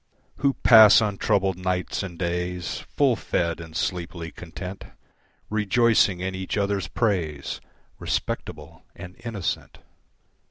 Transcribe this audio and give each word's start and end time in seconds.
Who 0.37 0.55
pass 0.63 0.99
untroubled 0.99 1.59
nights 1.59 2.01
and 2.01 2.17
days 2.17 2.79
Full 2.79 3.15
fed 3.15 3.61
and 3.61 3.77
sleepily 3.77 4.31
content, 4.31 4.85
Rejoicing 5.47 6.21
in 6.21 6.33
each 6.33 6.57
other's 6.57 6.87
praise, 6.87 7.61
Respectable 7.99 8.83
and 8.95 9.15
innocent. 9.23 9.77